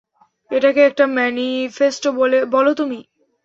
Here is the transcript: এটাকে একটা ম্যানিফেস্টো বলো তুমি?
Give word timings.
এটাকে 0.51 0.81
একটা 0.85 1.05
ম্যানিফেস্টো 1.15 2.09
বলো 2.51 2.71
তুমি? 2.79 2.99